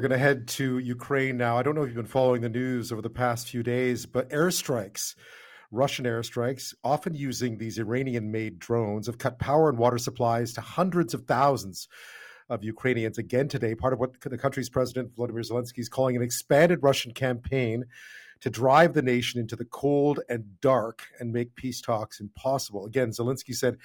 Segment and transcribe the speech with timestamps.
[0.00, 1.58] We're going to head to Ukraine now.
[1.58, 4.30] I don't know if you've been following the news over the past few days, but
[4.30, 5.16] airstrikes,
[5.72, 10.60] Russian airstrikes, often using these Iranian made drones, have cut power and water supplies to
[10.60, 11.88] hundreds of thousands
[12.48, 16.22] of Ukrainians again today, part of what the country's president, Volodymyr Zelensky, is calling an
[16.22, 17.84] expanded Russian campaign
[18.38, 22.86] to drive the nation into the cold and dark and make peace talks impossible.
[22.86, 23.78] Again, Zelensky said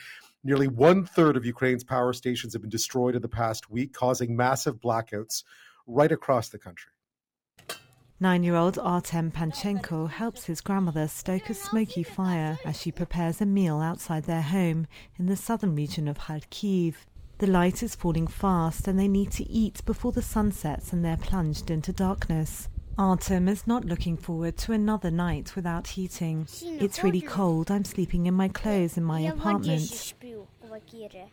[0.44, 4.36] nearly one third of Ukraine's power stations have been destroyed in the past week, causing
[4.36, 5.42] massive blackouts
[5.88, 6.92] right across the country.
[8.20, 13.42] Nine year old Artem Panchenko helps his grandmother stoke a smoky fire as she prepares
[13.42, 16.96] a meal outside their home in the southern region of Kharkiv.
[17.40, 21.04] The light is falling fast and they need to eat before the sun sets and
[21.04, 22.70] they're plunged into darkness.
[22.98, 26.48] Artem is not looking forward to another night without heating.
[26.62, 27.72] It's really cold.
[27.72, 30.14] I'm sleeping in my clothes in my apartment.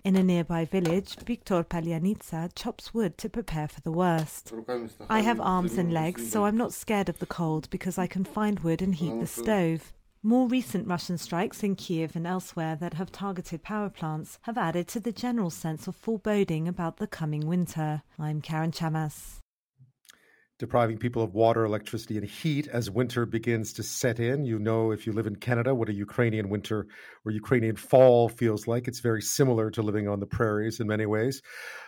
[0.05, 4.53] In a nearby village, Viktor Palyanitsa chops wood to prepare for the worst.
[5.09, 8.25] I have arms and legs, so I'm not scared of the cold because I can
[8.25, 9.93] find wood and heat the stove.
[10.23, 14.87] More recent Russian strikes in Kiev and elsewhere that have targeted power plants have added
[14.89, 18.03] to the general sense of foreboding about the coming winter.
[18.19, 19.41] I'm Karen Chamas
[20.61, 24.45] depriving people of water, electricity, and heat as winter begins to set in.
[24.45, 26.87] You know, if you live in Canada, what a Ukrainian winter
[27.25, 28.87] or Ukrainian fall feels like.
[28.87, 31.41] It's very similar to living on the prairies in many ways.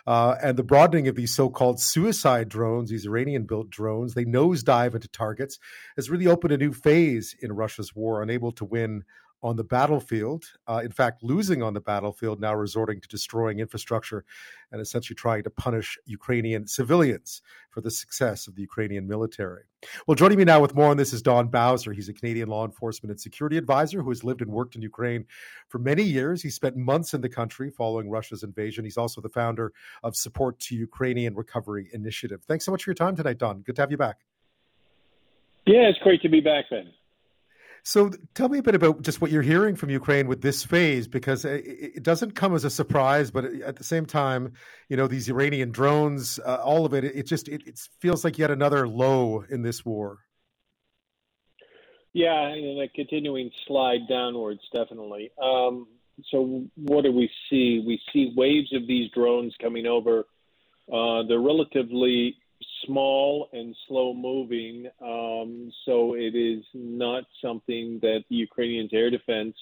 [0.07, 4.25] Uh, and the broadening of these so called suicide drones, these Iranian built drones, they
[4.25, 5.59] nosedive into targets,
[5.95, 9.03] has really opened a new phase in Russia's war, unable to win
[9.43, 10.45] on the battlefield.
[10.67, 14.23] Uh, in fact, losing on the battlefield, now resorting to destroying infrastructure
[14.71, 19.63] and essentially trying to punish Ukrainian civilians for the success of the Ukrainian military.
[20.07, 21.91] Well, joining me now with more on this is Don Bowser.
[21.91, 25.25] He's a Canadian law enforcement and security advisor who has lived and worked in Ukraine
[25.67, 26.41] for many years.
[26.41, 28.85] He spent months in the country following Russia's invasion.
[28.85, 32.41] He's also the founder of Support to Ukrainian Recovery Initiative.
[32.47, 33.59] Thanks so much for your time tonight, Don.
[33.61, 34.19] Good to have you back.
[35.65, 36.91] Yeah, it's great to be back, Ben.
[37.85, 41.05] So tell me a bit about just what you're hearing from Ukraine with this phase,
[41.05, 44.53] because it doesn't come as a surprise, but at the same time,
[44.87, 48.37] you know, these Iranian drones, uh, all of it, it just it, it, feels like
[48.37, 50.19] yet another low in this war.
[52.13, 55.31] Yeah, and a continuing slide downwards, definitely.
[55.41, 55.87] Um,
[56.31, 57.83] so what do we see?
[57.85, 60.25] We see waves of these drones coming over.
[60.91, 62.37] Uh, they're relatively
[62.85, 69.55] small and slow moving, um, so it is not something that the Ukrainians' air defense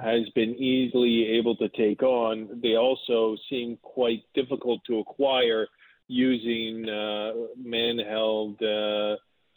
[0.00, 2.60] has been easily able to take on.
[2.62, 5.66] They also seem quite difficult to acquire
[6.08, 9.16] using uh, man-held uh,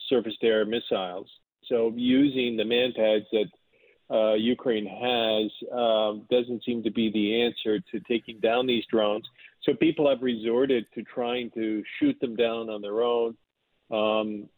[0.10, 1.28] surface-to-air missiles.
[1.70, 3.50] So using the manpads that
[4.14, 9.26] uh, Ukraine has um, doesn't seem to be the answer to taking down these drones.
[9.64, 13.36] So people have resorted to trying to shoot them down on their own.
[13.92, 14.50] Um,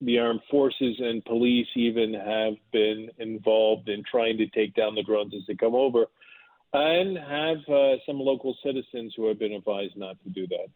[0.00, 5.02] the armed forces and police even have been involved in trying to take down the
[5.02, 6.06] drones as they come over,
[6.72, 10.66] and have uh, some local citizens who have been advised not to do that.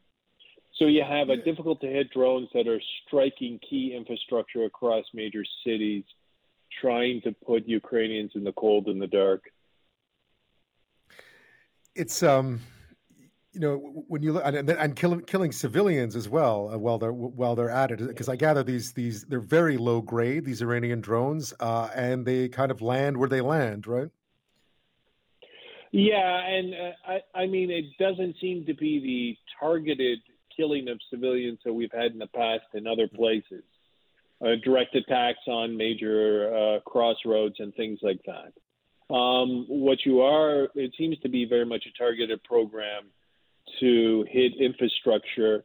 [0.76, 5.44] So you have a difficult to hit drones that are striking key infrastructure across major
[5.64, 6.04] cities,
[6.80, 9.42] trying to put Ukrainians in the cold and the dark.
[11.96, 12.60] It's um
[13.58, 17.12] you know when you look and, and killing killing civilians as well uh, while they're
[17.12, 21.00] while they're at it because I gather these these they're very low grade these Iranian
[21.00, 24.08] drones uh, and they kind of land where they land right.
[25.90, 30.20] Yeah, and uh, I I mean it doesn't seem to be the targeted
[30.56, 33.64] killing of civilians that we've had in the past in other places.
[34.40, 38.52] Uh, direct attacks on major uh, crossroads and things like that.
[39.12, 43.06] Um, what you are, it seems to be very much a targeted program
[43.80, 45.64] to hit infrastructure,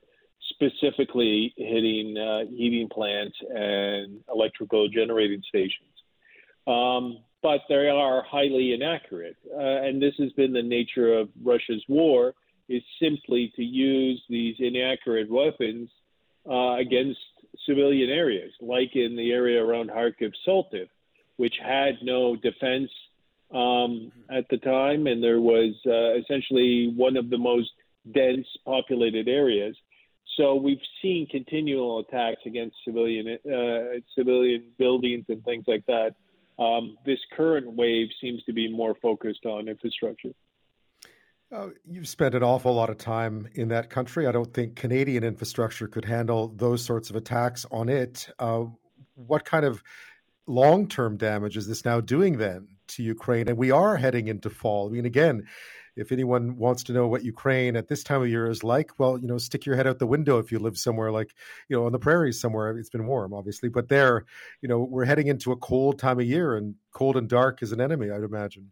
[0.49, 5.89] specifically hitting uh, heating plants and electrical generating stations.
[6.67, 11.83] Um, but they are highly inaccurate, uh, and this has been the nature of Russia's
[11.89, 12.33] war:
[12.69, 15.89] is simply to use these inaccurate weapons
[16.49, 17.19] uh, against
[17.65, 20.87] civilian areas, like in the area around Kharkiv Saltiv,
[21.37, 22.89] which had no defense
[23.53, 27.71] um, at the time, and there was uh, essentially one of the most
[28.11, 29.75] dense populated areas.
[30.37, 36.15] So we've seen continual attacks against civilian uh, civilian buildings and things like that.
[36.57, 40.31] Um, this current wave seems to be more focused on infrastructure.
[41.51, 44.25] Uh, you've spent an awful lot of time in that country.
[44.25, 48.27] I don't think Canadian infrastructure could handle those sorts of attacks on it.
[48.39, 48.65] Uh,
[49.13, 49.83] what kind of
[50.47, 53.47] long term damage is this now doing then to Ukraine?
[53.47, 54.87] And we are heading into fall.
[54.87, 55.45] I mean, again,
[55.95, 59.17] if anyone wants to know what Ukraine at this time of year is like, well,
[59.17, 61.33] you know, stick your head out the window if you live somewhere like,
[61.69, 62.77] you know, on the prairies somewhere.
[62.77, 64.25] It's been warm, obviously, but there,
[64.61, 67.71] you know, we're heading into a cold time of year, and cold and dark is
[67.71, 68.71] an enemy, I'd imagine.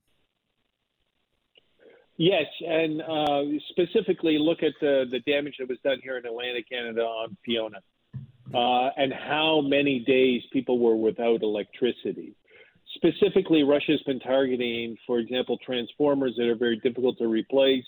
[2.17, 6.69] Yes, and uh, specifically look at the, the damage that was done here in Atlantic
[6.69, 7.81] Canada on Fiona,
[8.53, 12.35] uh, and how many days people were without electricity.
[12.95, 17.85] Specifically, Russia's been targeting, for example, transformers that are very difficult to replace.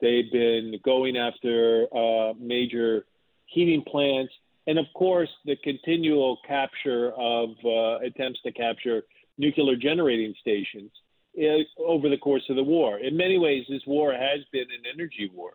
[0.00, 3.06] They've been going after uh, major
[3.46, 4.32] heating plants,
[4.66, 9.02] and of course, the continual capture of uh, attempts to capture
[9.38, 10.90] nuclear generating stations
[11.38, 12.98] uh, over the course of the war.
[12.98, 15.52] In many ways, this war has been an energy war.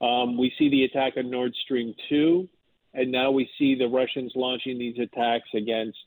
[0.00, 2.48] Um, we see the attack on Nord Stream 2,
[2.94, 5.98] and now we see the Russians launching these attacks against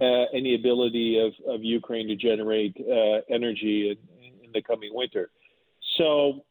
[0.00, 5.30] uh, any ability of, of Ukraine to generate uh, energy in, in, the coming winter.
[5.96, 6.44] So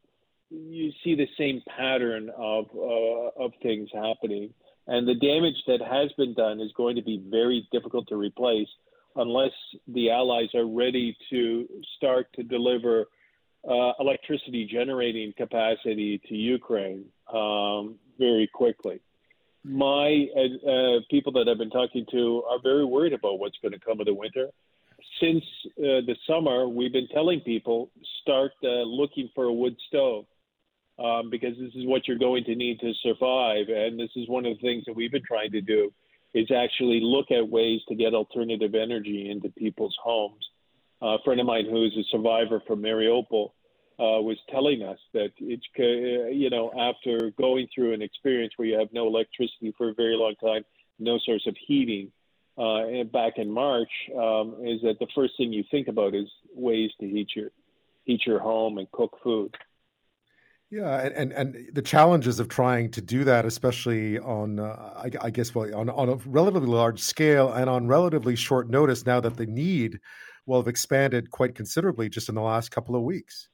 [0.49, 4.53] you see the same pattern of, uh, of things happening.
[4.87, 8.67] And the damage that has been done is going to be very difficult to replace
[9.15, 9.51] unless
[9.87, 13.05] the Allies are ready to start to deliver
[13.69, 19.01] uh, electricity generating capacity to Ukraine um, very quickly
[19.69, 23.73] my uh, uh, people that I've been talking to are very worried about what's going
[23.73, 24.47] to come of the winter.
[25.21, 25.43] Since
[25.77, 30.25] uh, the summer, we've been telling people start uh, looking for a wood stove
[30.97, 33.69] um, because this is what you're going to need to survive.
[33.69, 35.93] And this is one of the things that we've been trying to do
[36.33, 40.45] is actually look at ways to get alternative energy into people's homes.
[41.01, 43.51] Uh, a friend of mine who is a survivor from Mariupol
[43.99, 48.67] uh, was telling us that it's uh, you know after going through an experience where
[48.67, 50.63] you have no electricity for a very long time,
[50.99, 52.11] no source of heating,
[52.57, 56.27] uh, and back in March, um, is that the first thing you think about is
[56.53, 57.49] ways to heat your
[58.05, 59.55] heat your home and cook food.
[60.71, 65.29] Yeah, and, and, the challenges of trying to do that, especially on, uh, I, I,
[65.31, 69.35] guess, well, on, on a relatively large scale and on relatively short notice, now that
[69.35, 69.99] the need
[70.45, 73.49] will have expanded quite considerably just in the last couple of weeks.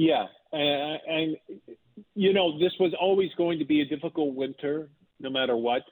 [0.00, 1.36] Yeah, and, and
[2.14, 4.88] you know this was always going to be a difficult winter,
[5.20, 5.82] no matter what,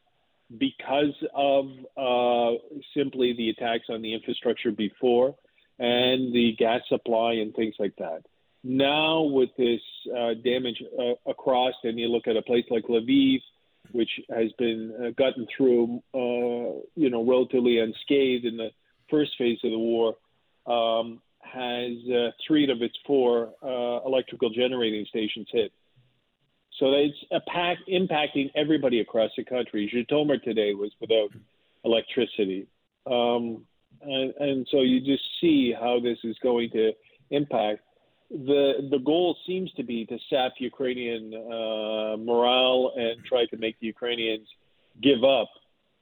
[0.57, 2.57] because of uh,
[2.97, 5.37] simply the attacks on the infrastructure before
[5.79, 8.23] and the gas supply and things like that.
[8.65, 13.41] Now, with this uh, damage uh, across, and you look at a place like Lviv,
[13.93, 18.71] which has been uh, gotten through, uh, you know, relatively unscathed in the
[19.11, 20.17] first phase of the war,
[20.67, 21.21] um,
[21.53, 25.73] has uh, three of its four uh, electrical generating stations hit.
[26.79, 27.17] So it's
[27.49, 29.91] pack, impacting everybody across the country.
[29.93, 31.31] Zhytomyr today was without
[31.85, 32.69] electricity.
[33.06, 33.65] Um,
[34.03, 36.93] and, and, so you just see how this is going to
[37.31, 37.81] impact.
[38.31, 43.81] The, the goal seems to be to sap Ukrainian uh, morale and try to make
[43.81, 44.47] the Ukrainians
[45.03, 45.49] give up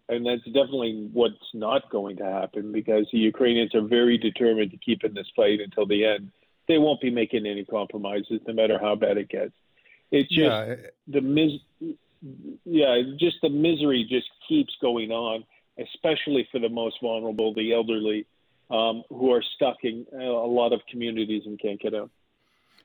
[0.09, 4.77] and that's definitely what's not going to happen because the Ukrainians are very determined to
[4.77, 6.31] keep in this fight until the end.
[6.69, 9.53] They won't be making any compromises, no matter how bad it gets.
[10.11, 10.75] It's just yeah.
[11.09, 11.53] the mis,
[12.65, 15.45] yeah, just the misery just keeps going on,
[15.79, 18.27] especially for the most vulnerable, the elderly,
[18.71, 22.11] um, who are stuck in a lot of communities and can't get out.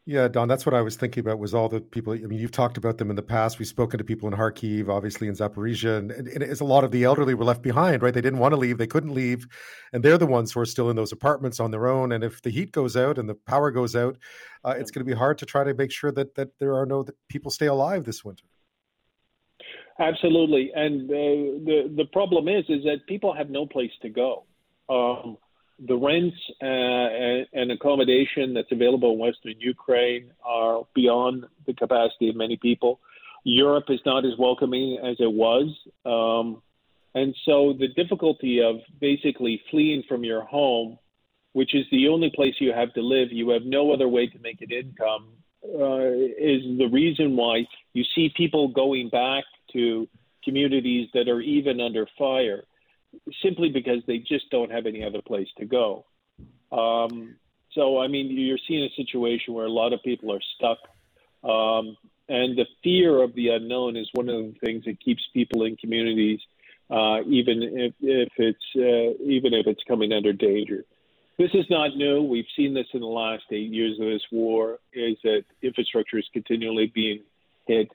[0.07, 2.13] Yeah, Don, that's what I was thinking about was all the people.
[2.13, 3.59] I mean, you've talked about them in the past.
[3.59, 6.89] We've spoken to people in Kharkiv, obviously in Zaporizhia, and, and, it's a lot of
[6.89, 8.12] the elderly were left behind, right?
[8.12, 9.46] They didn't want to leave, they couldn't leave,
[9.93, 12.12] and they're the ones who are still in those apartments on their own.
[12.13, 14.17] And if the heat goes out and the power goes out,
[14.65, 16.88] uh, it's going to be hard to try to make sure that that there are
[16.88, 18.46] no people stay alive this winter.
[20.00, 24.46] Absolutely, and uh, the the problem is is that people have no place to go.
[24.89, 25.38] Um,
[25.80, 32.36] the rents uh, and accommodation that's available in Western Ukraine are beyond the capacity of
[32.36, 33.00] many people.
[33.44, 35.68] Europe is not as welcoming as it was.
[36.06, 36.62] Um,
[37.16, 41.00] and so the difficulty of basically fleeing from your home,
[41.54, 44.40] which is the only place you have to live, you have no other way to
[44.40, 45.30] make an income,
[45.63, 50.08] uh, is the reason why you see people going back to
[50.44, 52.63] communities that are even under fire
[53.44, 56.06] simply because they just don't have any other place to go.
[56.72, 57.36] Um,
[57.74, 60.80] so, I mean, you're seeing a situation where a lot of people are stuck.
[61.44, 65.63] Um, and the fear of the unknown is one of the things that keeps people
[65.65, 66.39] in communities,
[66.89, 70.86] uh, even if, if it's uh, even if it's coming under danger.
[71.38, 72.22] This is not new.
[72.22, 74.80] We've seen this in the last eight years of this war.
[74.94, 77.24] Is that infrastructure is continually being
[77.65, 77.89] hit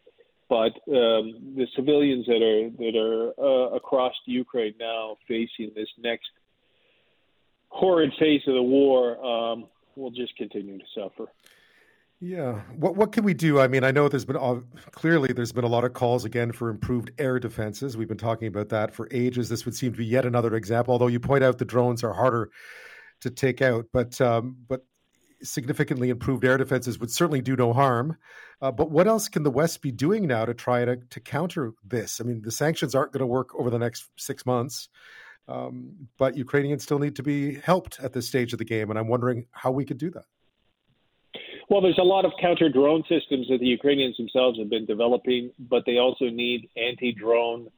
[0.49, 6.29] but um, the civilians that are that are uh, across Ukraine now facing this next
[7.69, 11.31] horrid phase of the war um, we'll just continue to suffer.
[12.21, 12.61] Yeah.
[12.77, 13.61] What what can we do?
[13.61, 14.61] I mean, I know there's been uh,
[14.93, 17.97] clearly there's been a lot of calls again for improved air defenses.
[17.97, 19.51] We've been talking about that for ages.
[19.51, 20.93] This would seem to be yet another example.
[20.93, 22.51] Although you point out the drones are harder
[23.21, 24.83] to take out, but um, but
[25.43, 28.17] significantly improved air defenses would certainly do no harm.
[28.61, 31.75] Uh, but what else can the West be doing now to try to, to counter
[31.85, 32.21] this?
[32.21, 34.89] I mean, the sanctions aren't going to work over the next six months,
[35.49, 38.91] um, but Ukrainians still need to be helped at this stage of the game.
[38.91, 40.25] And I'm wondering how we could do that.
[41.69, 45.51] Well, there's a lot of counter drone systems that the Ukrainians themselves have been developing,
[45.59, 47.69] but they also need anti drone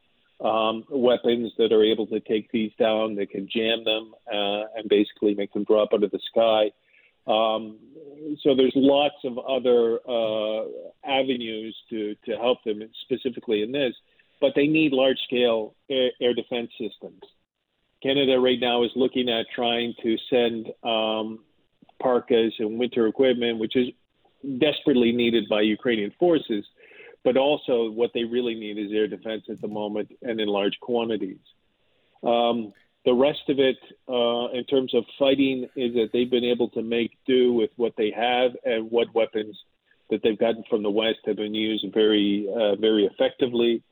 [0.41, 4.89] um, weapons that are able to take these down, that can jam them uh, and
[4.89, 6.71] basically make them drop out of the sky.
[7.29, 7.79] Um,
[8.43, 10.65] so there's lots of other uh,
[11.05, 13.95] avenues to, to help them specifically in this,
[14.41, 17.21] but they need large scale air, air, defense systems.
[18.03, 21.41] Canada right now is looking at trying to send um,
[22.01, 23.89] parkas and winter equipment, which is
[24.59, 26.65] desperately needed by Ukrainian forces,
[27.25, 30.79] but also what they really need is air defense at the moment and in large
[30.81, 31.41] quantities.
[32.23, 32.73] Um,
[33.05, 33.79] the rest of it,
[34.09, 37.95] uh, in terms of fighting, is that they've been able to make do with what
[37.97, 39.57] they have and what weapons
[40.11, 43.83] that they've gotten from the West have been used very, uh, very effectively.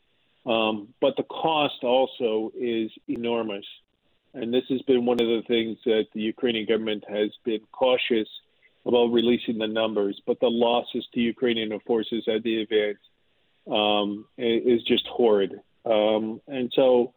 [0.44, 3.64] Um, but the cost also is enormous.
[4.34, 8.28] And this has been one of the things that the Ukrainian government has been cautious
[8.84, 10.20] about releasing the numbers.
[10.26, 12.98] But the losses to Ukrainian forces at the advance
[13.70, 15.60] um, is just horrid.
[15.84, 17.14] Um, and so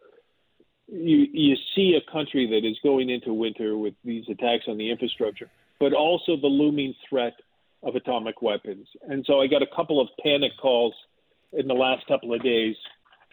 [0.92, 4.90] you you see a country that is going into winter with these attacks on the
[4.90, 7.34] infrastructure, but also the looming threat
[7.84, 8.88] of atomic weapons.
[9.08, 10.94] And so I got a couple of panic calls
[11.54, 12.76] in the last couple of days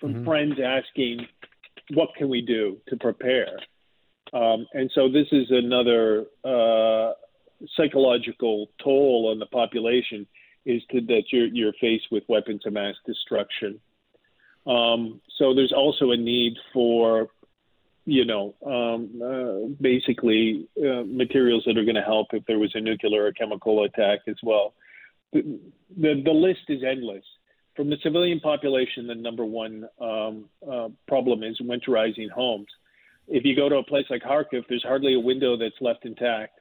[0.01, 0.25] from mm-hmm.
[0.25, 1.27] friends asking,
[1.95, 3.59] "What can we do to prepare?"
[4.33, 7.13] Um, and so this is another uh,
[7.77, 10.27] psychological toll on the population
[10.65, 13.81] is to, that you're, you're faced with weapons of mass destruction.
[14.67, 17.29] Um, so there's also a need for
[18.07, 22.71] you know, um, uh, basically uh, materials that are going to help if there was
[22.75, 24.75] a nuclear or chemical attack as well.
[25.33, 25.59] The,
[25.97, 27.25] the, the list is endless.
[27.75, 32.69] From the civilian population, the number one um, uh, problem is winterizing homes.
[33.27, 36.61] If you go to a place like Kharkiv, there's hardly a window that's left intact.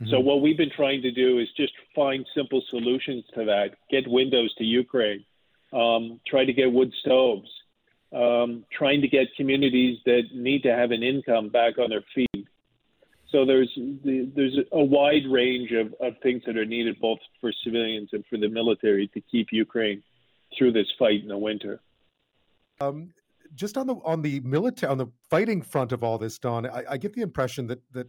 [0.00, 0.10] Mm-hmm.
[0.10, 3.72] So what we've been trying to do is just find simple solutions to that.
[3.90, 5.24] Get windows to Ukraine.
[5.70, 7.50] Um, try to get wood stoves
[8.12, 12.48] um, trying to get communities that need to have an income back on their feet.
[13.30, 13.70] So there's
[14.04, 18.38] there's a wide range of, of things that are needed both for civilians and for
[18.38, 20.02] the military to keep Ukraine
[20.56, 21.80] through this fight in the winter.
[22.80, 23.12] Um,
[23.54, 26.84] just on the on the military on the fighting front of all this, Don, I,
[26.90, 28.06] I get the impression that that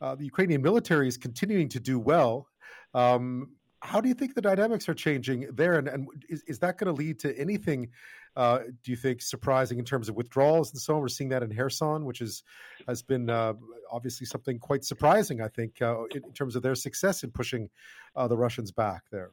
[0.00, 2.46] uh, the Ukrainian military is continuing to do well.
[2.94, 3.50] Um,
[3.82, 6.94] how do you think the dynamics are changing there, and, and is, is that going
[6.94, 7.90] to lead to anything
[8.34, 11.00] uh, do you think surprising in terms of withdrawals and so on?
[11.00, 12.42] We're seeing that in Kherson, which is
[12.88, 13.54] has been uh,
[13.90, 17.68] obviously something quite surprising, I think, uh, in, in, terms of their success in pushing
[18.16, 19.32] uh, the Russians back there.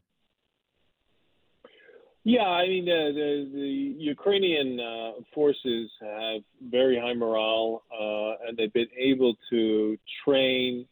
[2.25, 8.57] Yeah, I mean the the, the Ukrainian uh, forces have very high morale, uh, and
[8.57, 10.85] they've been able to train.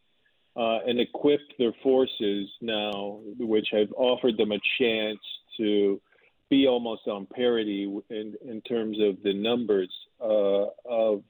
[0.58, 5.20] And equip their forces now, which have offered them a chance
[5.58, 6.02] to
[6.50, 9.90] be almost on parity in, in terms of the numbers
[10.22, 11.24] uh, of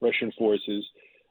[0.00, 0.84] Russian forces.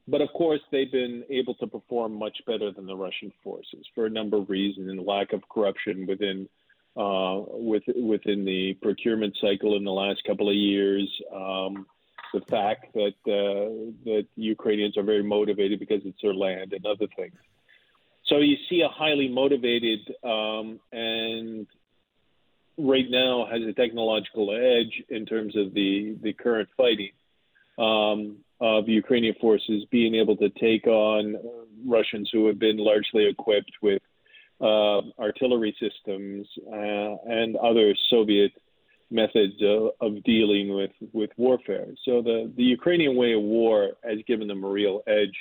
[0.08, 4.06] But of course, they've been able to perform much better than the Russian forces for
[4.06, 6.50] a number of reasons, and lack of corruption within
[6.98, 11.08] uh, with, within the procurement cycle in the last couple of years.
[11.34, 11.86] Um,
[12.33, 17.07] the fact that uh, that Ukrainians are very motivated because it's their land and other
[17.15, 17.36] things.
[18.25, 21.65] So you see a highly motivated um, and
[22.77, 27.12] right now has a technological edge in terms of the, the current fighting
[27.77, 31.36] um, of Ukrainian forces being able to take on
[31.86, 34.01] Russians who have been largely equipped with
[34.62, 38.51] uh, artillery systems uh, and other Soviet
[39.11, 41.87] methods of, of, dealing with, with warfare.
[42.05, 45.37] So the, the Ukrainian way of war has given them a real edge.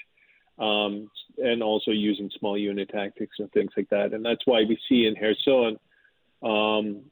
[0.59, 1.09] Um,
[1.41, 4.13] and also using small unit tactics and things like that.
[4.13, 5.79] And that's why we see in Kherson
[6.43, 7.03] um,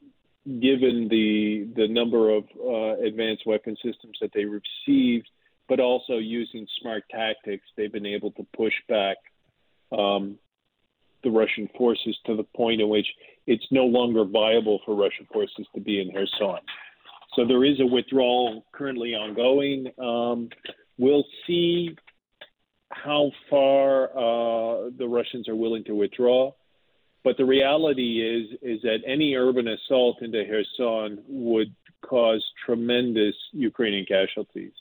[0.45, 5.29] given the the number of uh, advanced weapon systems that they received,
[5.67, 9.17] but also using smart tactics, they've been able to push back
[9.91, 10.37] um,
[11.23, 13.07] the Russian forces to the point in which
[13.45, 16.59] it's no longer viable for Russian forces to be in Kherson.
[17.35, 19.91] So there is a withdrawal currently ongoing.
[19.99, 20.49] Um,
[20.97, 21.95] we'll see
[22.91, 26.51] how far uh, the Russians are willing to withdraw.
[27.23, 34.05] But the reality is is that any urban assault into Kherson would cause tremendous Ukrainian
[34.05, 34.71] casualties.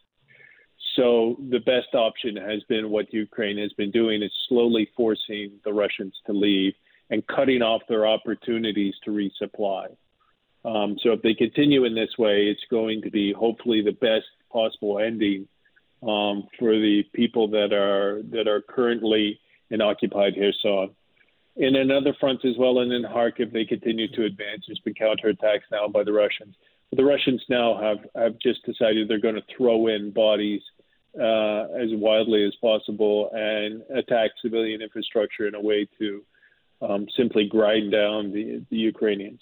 [0.96, 5.72] So the best option has been what Ukraine has been doing is slowly forcing the
[5.72, 6.72] Russians to leave
[7.10, 9.94] and cutting off their opportunities to resupply.
[10.64, 14.26] Um, so if they continue in this way, it's going to be hopefully the best
[14.50, 15.46] possible ending
[16.02, 19.38] um, for the people that are that are currently
[19.70, 20.90] in occupied Kherson.
[21.56, 24.64] In another front as well, and in Kharkiv, they continue to advance.
[24.66, 26.54] There's been counterattacks now by the Russians.
[26.90, 30.62] But the Russians now have, have just decided they're going to throw in bodies
[31.20, 36.22] uh, as wildly as possible and attack civilian infrastructure in a way to
[36.82, 39.40] um, simply grind down the, the Ukrainians.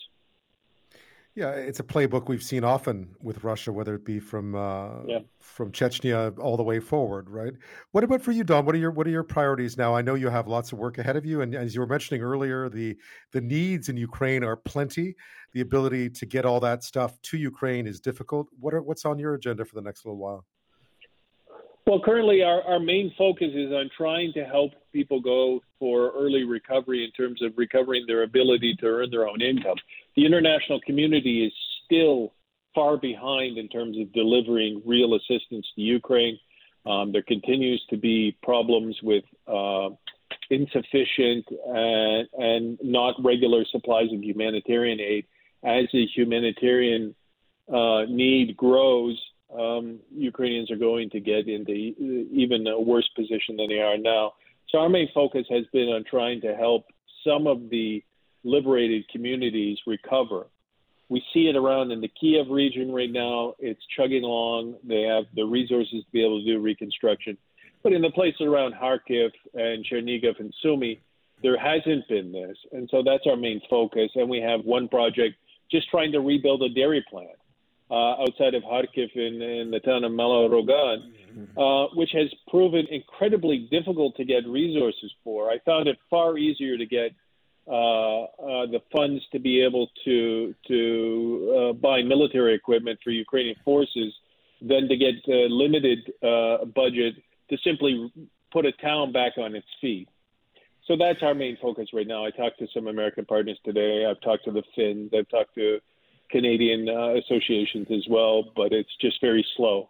[1.37, 5.19] Yeah, it's a playbook we've seen often with Russia, whether it be from uh, yeah.
[5.41, 7.53] from Chechnya all the way forward, right?
[7.91, 8.65] What about for you, Don?
[8.65, 9.97] What are your what are your priorities now?
[9.97, 12.23] I know you have lots of work ahead of you, and as you were mentioning
[12.23, 12.97] earlier, the
[13.33, 15.17] the needs in Ukraine are plenty.
[15.55, 18.47] The ability to get all that stuff to Ukraine is difficult.
[18.61, 20.47] What are what's on your agenda for the next little while?
[21.87, 26.45] Well, currently our, our main focus is on trying to help people go for early
[26.45, 29.77] recovery in terms of recovering their ability to earn their own income.
[30.17, 31.53] The international community is
[31.85, 32.33] still
[32.75, 36.39] far behind in terms of delivering real assistance to Ukraine.
[36.87, 39.91] Um, there continues to be problems with uh,
[40.51, 45.27] insufficient and, and, not regular supplies of humanitarian aid.
[45.63, 47.15] As the humanitarian
[47.73, 49.19] uh, need grows,
[49.59, 54.35] um, Ukrainians are going to get into even a worse position than they are now.
[54.69, 56.87] So our main focus has been on trying to help
[57.27, 58.03] some of the
[58.43, 60.47] liberated communities recover.
[61.09, 63.55] We see it around in the Kiev region right now.
[63.59, 64.77] It's chugging along.
[64.83, 67.37] They have the resources to be able to do reconstruction.
[67.83, 71.01] But in the places around Kharkiv and Chernihiv and Sumy,
[71.43, 72.57] there hasn't been this.
[72.73, 74.11] And so that's our main focus.
[74.15, 75.37] And we have one project
[75.71, 77.37] just trying to rebuild a dairy plant
[77.91, 81.59] uh, outside of Kharkiv in, in the town of Maloy-Rogan, mm-hmm.
[81.59, 85.51] uh, which has proven incredibly difficult to get resources for.
[85.51, 87.13] I found it far easier to get
[87.67, 93.57] uh, uh the funds to be able to to uh, buy military equipment for Ukrainian
[93.65, 94.13] forces
[94.61, 97.15] than to get a limited uh, budget
[97.49, 98.13] to simply
[98.53, 100.09] put a town back on its feet.
[100.87, 102.25] So that's our main focus right now.
[102.27, 104.07] I talked to some American partners today.
[104.09, 105.11] I've talked to the Finns.
[105.15, 105.81] I've talked to
[106.35, 109.89] Canadian uh, associations as well, but it's just very slow.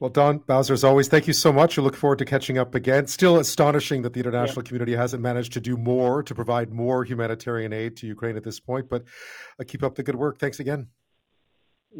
[0.00, 1.76] Well, Don Bowser, as always, thank you so much.
[1.76, 3.06] We look forward to catching up again.
[3.06, 4.68] Still astonishing that the international yeah.
[4.68, 8.60] community hasn't managed to do more to provide more humanitarian aid to Ukraine at this
[8.60, 9.04] point, but
[9.60, 10.38] uh, keep up the good work.
[10.38, 10.88] Thanks again.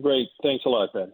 [0.00, 0.28] Great.
[0.42, 1.12] Thanks a lot, Ben.